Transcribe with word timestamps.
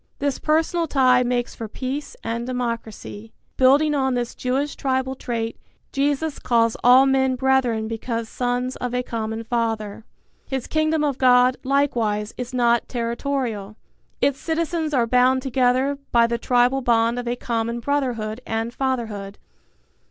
This 0.17 0.39
personal 0.39 0.87
tie 0.87 1.21
makes 1.21 1.53
for 1.53 1.67
peace 1.67 2.15
and 2.23 2.47
democracy. 2.47 3.33
Building 3.55 3.93
on 3.93 4.15
this 4.15 4.33
Jewish 4.33 4.75
tribal 4.75 5.13
trait, 5.13 5.59
Jesus 5.91 6.39
calls 6.39 6.75
all 6.83 7.05
men 7.05 7.35
brethren 7.35 7.87
because 7.87 8.27
sons 8.27 8.75
of 8.77 8.95
a 8.95 9.03
common 9.03 9.43
Father. 9.43 10.03
His 10.47 10.65
Kingdom 10.65 11.03
of 11.03 11.19
God, 11.19 11.55
likewise, 11.63 12.33
is 12.35 12.51
not 12.51 12.89
territorial. 12.89 13.75
Its 14.21 14.39
citizens 14.39 14.91
are 14.91 15.05
bound 15.05 15.43
together 15.43 15.99
by 16.11 16.25
the 16.25 16.39
tribal 16.39 16.81
bond 16.81 17.19
of 17.19 17.27
a 17.27 17.35
common 17.35 17.79
brotherhood 17.79 18.41
and 18.43 18.73
fatherhood. 18.73 19.37